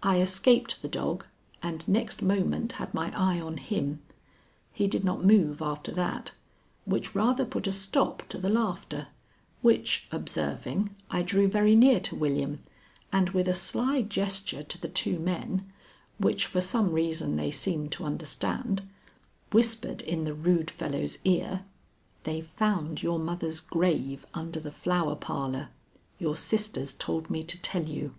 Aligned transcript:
I 0.00 0.20
escaped 0.20 0.80
the 0.80 0.88
dog, 0.88 1.24
and 1.60 1.88
next 1.88 2.22
moment 2.22 2.74
had 2.74 2.94
my 2.94 3.10
eye 3.18 3.40
on 3.40 3.56
him. 3.56 4.00
He 4.72 4.86
did 4.86 5.02
not 5.04 5.24
move 5.24 5.60
after 5.60 5.90
that, 5.90 6.30
which 6.84 7.16
rather 7.16 7.44
put 7.44 7.66
a 7.66 7.72
stop 7.72 8.22
to 8.28 8.38
the 8.38 8.48
laughter, 8.48 9.08
which 9.62 10.06
observing, 10.12 10.94
I 11.10 11.22
drew 11.22 11.48
very 11.48 11.74
near 11.74 11.98
to 11.98 12.14
William, 12.14 12.60
and 13.12 13.30
with 13.30 13.48
a 13.48 13.54
sly 13.54 14.02
gesture 14.02 14.62
to 14.62 14.80
the 14.80 14.86
two 14.88 15.18
men, 15.18 15.68
which 16.16 16.46
for 16.46 16.60
some 16.60 16.92
reason 16.92 17.34
they 17.34 17.50
seemed 17.50 17.90
to 17.94 18.04
understand, 18.04 18.88
whispered 19.50 20.00
in 20.02 20.22
the 20.22 20.34
rude 20.34 20.70
fellow's 20.70 21.18
ear: 21.24 21.64
"They've 22.22 22.46
found 22.46 23.02
your 23.02 23.18
mother's 23.18 23.60
grave 23.60 24.26
under 24.32 24.60
the 24.60 24.70
Flower 24.70 25.16
Parlor. 25.16 25.70
Your 26.20 26.36
sisters 26.36 26.94
told 26.94 27.30
me 27.30 27.42
to 27.42 27.60
tell 27.60 27.82
you. 27.88 28.14